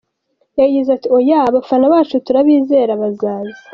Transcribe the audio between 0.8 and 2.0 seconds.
ati “Oya, abafana